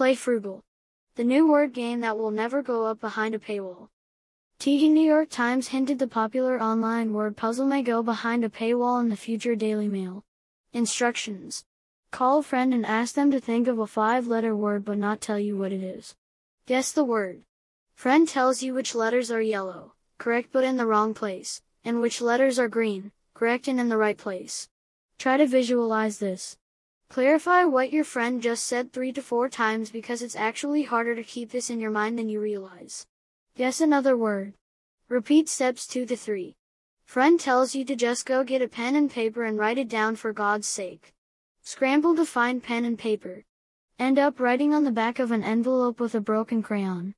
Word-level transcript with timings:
Play 0.00 0.14
FRUGLE. 0.14 0.64
The 1.16 1.24
new 1.24 1.46
word 1.46 1.74
game 1.74 2.00
that 2.00 2.16
will 2.16 2.30
never 2.30 2.62
go 2.62 2.86
up 2.86 3.00
behind 3.02 3.34
a 3.34 3.38
paywall. 3.38 3.90
TD 4.58 4.90
New 4.90 5.06
York 5.06 5.28
Times 5.28 5.68
hinted 5.68 5.98
the 5.98 6.06
popular 6.06 6.58
online 6.58 7.12
word 7.12 7.36
puzzle 7.36 7.66
may 7.66 7.82
go 7.82 8.02
behind 8.02 8.42
a 8.42 8.48
paywall 8.48 8.98
in 8.98 9.10
the 9.10 9.14
future 9.14 9.54
Daily 9.54 9.88
Mail. 9.88 10.24
Instructions. 10.72 11.66
Call 12.12 12.38
a 12.38 12.42
friend 12.42 12.72
and 12.72 12.86
ask 12.86 13.14
them 13.14 13.30
to 13.30 13.38
think 13.38 13.68
of 13.68 13.78
a 13.78 13.86
five 13.86 14.26
letter 14.26 14.56
word 14.56 14.86
but 14.86 14.96
not 14.96 15.20
tell 15.20 15.38
you 15.38 15.58
what 15.58 15.70
it 15.70 15.82
is. 15.82 16.14
Guess 16.64 16.92
the 16.92 17.04
word. 17.04 17.42
Friend 17.94 18.26
tells 18.26 18.62
you 18.62 18.72
which 18.72 18.94
letters 18.94 19.30
are 19.30 19.42
yellow, 19.42 19.92
correct 20.16 20.48
but 20.50 20.64
in 20.64 20.78
the 20.78 20.86
wrong 20.86 21.12
place, 21.12 21.60
and 21.84 22.00
which 22.00 22.22
letters 22.22 22.58
are 22.58 22.68
green, 22.68 23.12
correct 23.34 23.68
and 23.68 23.78
in 23.78 23.90
the 23.90 23.98
right 23.98 24.16
place. 24.16 24.70
Try 25.18 25.36
to 25.36 25.46
visualize 25.46 26.20
this. 26.20 26.56
Clarify 27.10 27.64
what 27.64 27.92
your 27.92 28.04
friend 28.04 28.40
just 28.40 28.62
said 28.62 28.92
three 28.92 29.10
to 29.10 29.20
four 29.20 29.48
times 29.48 29.90
because 29.90 30.22
it's 30.22 30.36
actually 30.36 30.84
harder 30.84 31.16
to 31.16 31.24
keep 31.24 31.50
this 31.50 31.68
in 31.68 31.80
your 31.80 31.90
mind 31.90 32.16
than 32.16 32.28
you 32.28 32.40
realize. 32.40 33.04
Guess 33.56 33.80
another 33.80 34.16
word. 34.16 34.54
Repeat 35.08 35.48
steps 35.48 35.88
two 35.88 36.06
to 36.06 36.16
three. 36.16 36.54
Friend 37.04 37.40
tells 37.40 37.74
you 37.74 37.84
to 37.86 37.96
just 37.96 38.26
go 38.26 38.44
get 38.44 38.62
a 38.62 38.68
pen 38.68 38.94
and 38.94 39.10
paper 39.10 39.42
and 39.42 39.58
write 39.58 39.76
it 39.76 39.88
down 39.88 40.14
for 40.14 40.32
God's 40.32 40.68
sake. 40.68 41.12
Scramble 41.62 42.14
to 42.14 42.24
find 42.24 42.62
pen 42.62 42.84
and 42.84 42.96
paper. 42.96 43.42
End 43.98 44.16
up 44.16 44.38
writing 44.38 44.72
on 44.72 44.84
the 44.84 44.92
back 44.92 45.18
of 45.18 45.32
an 45.32 45.42
envelope 45.42 45.98
with 45.98 46.14
a 46.14 46.20
broken 46.20 46.62
crayon. 46.62 47.16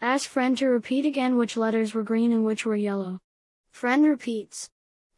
Ask 0.00 0.26
friend 0.26 0.56
to 0.56 0.68
repeat 0.68 1.04
again 1.04 1.36
which 1.36 1.58
letters 1.58 1.92
were 1.92 2.02
green 2.02 2.32
and 2.32 2.46
which 2.46 2.64
were 2.64 2.76
yellow. 2.76 3.20
Friend 3.70 4.06
repeats. 4.06 4.70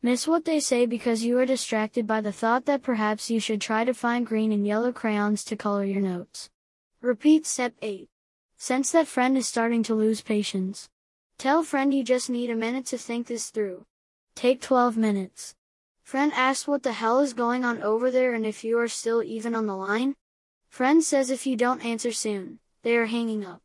Miss 0.06 0.28
what 0.28 0.44
they 0.44 0.60
say 0.60 0.86
because 0.86 1.24
you 1.24 1.36
are 1.40 1.44
distracted 1.44 2.06
by 2.06 2.20
the 2.20 2.30
thought 2.30 2.64
that 2.66 2.84
perhaps 2.84 3.28
you 3.28 3.40
should 3.40 3.60
try 3.60 3.82
to 3.82 3.92
find 3.92 4.24
green 4.24 4.52
and 4.52 4.64
yellow 4.64 4.92
crayons 4.92 5.42
to 5.42 5.56
color 5.56 5.82
your 5.82 6.00
notes. 6.00 6.48
Repeat 7.00 7.44
step 7.44 7.74
8. 7.82 8.08
Sense 8.56 8.92
that 8.92 9.08
friend 9.08 9.36
is 9.36 9.48
starting 9.48 9.82
to 9.82 9.96
lose 9.96 10.20
patience. 10.20 10.88
Tell 11.38 11.64
friend 11.64 11.92
you 11.92 12.04
just 12.04 12.30
need 12.30 12.50
a 12.50 12.54
minute 12.54 12.86
to 12.86 12.98
think 12.98 13.26
this 13.26 13.50
through. 13.50 13.84
Take 14.36 14.60
12 14.60 14.96
minutes. 14.96 15.56
Friend 16.04 16.32
asks 16.34 16.68
what 16.68 16.84
the 16.84 16.92
hell 16.92 17.18
is 17.18 17.32
going 17.32 17.64
on 17.64 17.82
over 17.82 18.08
there 18.08 18.32
and 18.32 18.46
if 18.46 18.62
you 18.62 18.78
are 18.78 18.86
still 18.86 19.24
even 19.24 19.56
on 19.56 19.66
the 19.66 19.74
line. 19.74 20.14
Friend 20.68 21.02
says 21.02 21.30
if 21.30 21.48
you 21.48 21.56
don't 21.56 21.84
answer 21.84 22.12
soon, 22.12 22.60
they 22.84 22.96
are 22.96 23.06
hanging 23.06 23.44
up. 23.44 23.60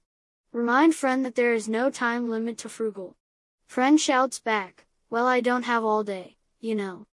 Remind 0.51 0.95
friend 0.95 1.23
that 1.23 1.35
there 1.35 1.53
is 1.53 1.69
no 1.69 1.91
time 1.91 2.31
limit 2.31 2.57
to 2.57 2.67
FRUGLE. 2.67 3.15
Friend 3.67 4.01
shouts 4.01 4.39
back, 4.39 4.87
well 5.11 5.27
I 5.27 5.41
don't 5.41 5.63
have 5.63 5.83
all 5.83 6.03
day, 6.05 6.37
you 6.61 6.75
know. 6.75 7.05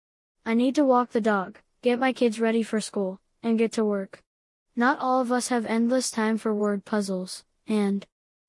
I 0.44 0.54
need 0.54 0.74
to 0.74 0.84
walk 0.84 1.12
the 1.12 1.20
dog, 1.20 1.58
get 1.80 1.98
my 1.98 2.12
kids 2.12 2.38
ready 2.38 2.62
for 2.62 2.80
school, 2.80 3.20
and 3.42 3.58
get 3.58 3.72
to 3.72 3.84
work. 3.84 4.22
Not 4.74 4.98
all 4.98 5.20
of 5.20 5.32
us 5.32 5.48
have 5.48 5.64
endless 5.64 6.10
time 6.10 6.36
for 6.36 6.52
word 6.52 6.84
puzzles, 6.84 7.44
and 7.66 8.04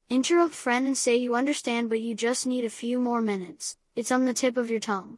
interrupt 0.10 0.54
friend 0.54 0.86
and 0.86 0.98
say 0.98 1.16
you 1.16 1.36
understand 1.36 1.90
but 1.90 2.02
you 2.02 2.16
just 2.16 2.46
need 2.46 2.66
a 2.66 2.70
few 2.70 3.00
more 3.00 3.22
minutes. 3.22 3.78
It's 3.96 4.12
on 4.12 4.26
the 4.26 4.34
tip 4.34 4.58
of 4.58 4.70
your 4.70 4.80
tongue. 4.80 5.18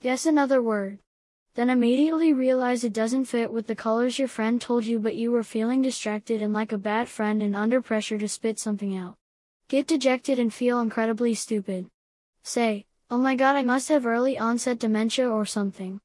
Guess 0.00 0.26
another 0.26 0.60
word. 0.62 0.98
Then 1.54 1.70
immediately 1.70 2.32
realize 2.32 2.84
it 2.84 2.92
doesn't 2.92 3.24
fit 3.24 3.52
with 3.52 3.66
the 3.66 3.74
colors 3.74 4.18
your 4.18 4.28
friend 4.28 4.60
told 4.60 4.84
you 4.84 4.98
but 4.98 5.16
you 5.16 5.30
were 5.30 5.42
feeling 5.42 5.82
distracted 5.82 6.40
and 6.40 6.52
like 6.52 6.72
a 6.72 6.78
bad 6.78 7.08
friend 7.08 7.42
and 7.42 7.54
under 7.56 7.82
pressure 7.82 8.18
to 8.18 8.28
spit 8.28 8.58
something 8.58 8.96
out. 8.96 9.16
Get 9.68 9.86
dejected 9.86 10.38
and 10.38 10.52
feel 10.52 10.80
incredibly 10.80 11.34
stupid. 11.34 11.90
Say, 12.42 12.86
oh 13.10 13.16
my 13.16 13.34
god 13.34 13.56
I 13.56 13.62
must 13.62 13.88
have 13.88 14.04
early 14.04 14.38
onset 14.38 14.78
dementia 14.78 15.30
or 15.30 15.46
something. 15.46 15.98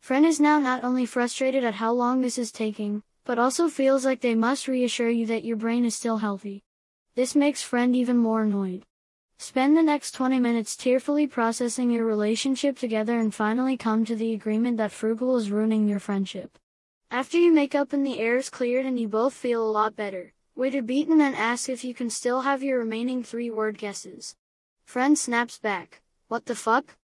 Friend 0.00 0.26
is 0.26 0.40
now 0.40 0.58
not 0.58 0.84
only 0.84 1.06
frustrated 1.06 1.64
at 1.64 1.74
how 1.74 1.92
long 1.92 2.20
this 2.20 2.36
is 2.36 2.52
taking, 2.52 3.02
but 3.24 3.38
also 3.38 3.68
feels 3.68 4.04
like 4.04 4.20
they 4.20 4.34
must 4.34 4.68
reassure 4.68 5.08
you 5.08 5.24
that 5.26 5.44
your 5.44 5.56
brain 5.56 5.86
is 5.86 5.94
still 5.94 6.18
healthy. 6.18 6.62
This 7.14 7.34
makes 7.34 7.62
friend 7.62 7.96
even 7.96 8.18
more 8.18 8.42
annoyed. 8.42 8.84
Spend 9.38 9.74
the 9.74 9.82
next 9.82 10.12
20 10.12 10.38
minutes 10.38 10.76
tearfully 10.76 11.26
processing 11.26 11.90
your 11.90 12.04
relationship 12.04 12.78
together 12.78 13.18
and 13.18 13.34
finally 13.34 13.78
come 13.78 14.04
to 14.04 14.14
the 14.14 14.34
agreement 14.34 14.76
that 14.76 14.92
FRUGLE 14.92 15.36
is 15.36 15.50
ruining 15.50 15.88
your 15.88 15.98
friendship. 15.98 16.58
After 17.10 17.38
you 17.38 17.50
make 17.52 17.74
up 17.74 17.94
and 17.94 18.04
the 18.06 18.18
air 18.18 18.36
is 18.36 18.50
cleared 18.50 18.84
and 18.84 19.00
you 19.00 19.08
both 19.08 19.32
feel 19.32 19.66
a 19.66 19.72
lot 19.72 19.96
better, 19.96 20.34
wait 20.54 20.74
a 20.74 20.82
beat 20.82 21.08
and 21.08 21.18
then 21.20 21.34
ask 21.34 21.70
if 21.70 21.84
you 21.84 21.94
can 21.94 22.10
still 22.10 22.42
have 22.42 22.62
your 22.62 22.78
remaining 22.78 23.22
three 23.22 23.50
word 23.50 23.78
guesses. 23.78 24.36
Friend 24.84 25.18
snaps 25.18 25.58
back, 25.58 26.02
what 26.30 26.46
the 26.46 26.54
fuck? 26.54 26.96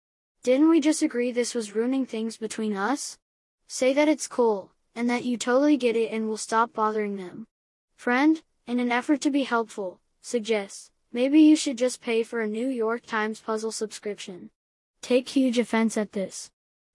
Didn't 0.43 0.69
we 0.69 0.81
just 0.81 1.01
agree 1.01 1.33
this 1.33 1.55
was 1.55 1.75
ruining 1.75 2.05
things 2.05 2.37
between 2.37 2.77
us? 2.77 3.17
Say 3.67 3.95
that 3.95 4.07
it's 4.07 4.29
cool, 4.29 4.71
and 4.95 5.09
that 5.09 5.25
you 5.25 5.39
totally 5.39 5.79
get 5.79 5.97
it 5.97 6.13
and 6.13 6.29
will 6.29 6.37
stop 6.37 6.75
bothering 6.75 7.17
them. 7.17 7.47
Friend, 7.97 8.43
in 8.67 8.79
an 8.81 8.93
effort 8.93 9.23
to 9.23 9.31
be 9.31 9.45
helpful, 9.45 9.99
suggests, 10.21 10.91
Maybe 11.11 11.41
you 11.41 11.57
should 11.57 11.79
just 11.79 12.03
pay 12.03 12.23
for 12.23 12.43
a 12.43 12.47
New 12.47 12.69
York 12.69 13.07
Times 13.07 13.41
puzzle 13.41 13.73
subscription. 13.73 14.51
Take 15.01 15.31
huge 15.31 15.59
offense 15.59 15.97
at 15.97 16.13
this. 16.13 16.51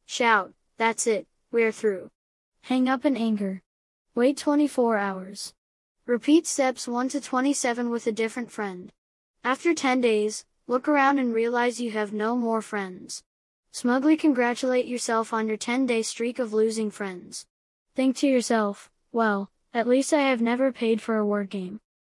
Shout, 0.05 0.53
that's 0.77 1.07
it, 1.07 1.25
we're 1.51 1.71
through. 1.71 2.11
Hang 2.63 2.87
up 2.87 3.05
in 3.05 3.17
anger. 3.17 3.63
Wait 4.13 4.37
24 4.37 4.97
hours. 4.97 5.55
Repeat 6.05 6.45
steps 6.45 6.87
1 6.87 7.09
to 7.09 7.21
27 7.21 7.89
with 7.89 8.05
a 8.05 8.11
different 8.11 8.51
friend. 8.51 8.91
After 9.43 9.73
10 9.73 10.01
days, 10.01 10.45
look 10.69 10.87
around 10.87 11.17
and 11.17 11.33
realize 11.33 11.81
you 11.81 11.89
have 11.89 12.13
no 12.13 12.35
more 12.35 12.61
friends. 12.61 13.23
Smugly 13.71 14.15
congratulate 14.15 14.85
yourself 14.85 15.33
on 15.33 15.47
your 15.47 15.57
10 15.57 15.87
day 15.87 16.03
streak 16.03 16.37
of 16.37 16.53
losing 16.53 16.91
friends. 16.91 17.47
Think 17.95 18.15
to 18.17 18.27
yourself, 18.27 18.91
well, 19.11 19.49
at 19.73 19.87
least 19.87 20.13
I 20.13 20.21
have 20.21 20.41
never 20.41 20.71
paid 20.71 21.01
for 21.01 21.17
a 21.17 21.25
word 21.25 21.49
game. 21.49 21.79